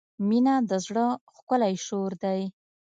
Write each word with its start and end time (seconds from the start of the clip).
•مینه 0.27 0.55
د 0.69 0.71
زړۀ 0.85 1.07
ښکلی 1.35 1.75
شور 1.85 2.11
دی. 2.23 2.41